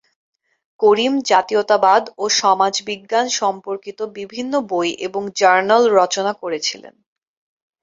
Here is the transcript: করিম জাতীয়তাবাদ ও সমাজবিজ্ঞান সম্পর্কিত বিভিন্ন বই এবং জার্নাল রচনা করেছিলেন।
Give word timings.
করিম 0.79 1.13
জাতীয়তাবাদ 1.29 2.03
ও 2.17 2.23
সমাজবিজ্ঞান 2.39 3.25
সম্পর্কিত 3.39 3.99
বিভিন্ন 4.17 4.53
বই 4.69 4.89
এবং 5.07 5.21
জার্নাল 5.39 5.83
রচনা 5.99 6.33
করেছিলেন। 6.41 6.95